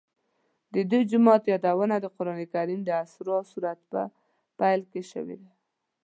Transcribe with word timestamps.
د 0.73 0.75
دې 0.91 0.99
جومات 1.09 1.43
یادونه 1.53 1.95
د 1.99 2.05
قرآن 2.15 2.41
کریم 2.53 2.79
د 2.83 2.89
اسراء 3.03 3.43
سورت 3.51 3.79
په 3.91 4.01
پیل 4.59 4.81
کې 4.91 5.01
شوې. 5.11 5.39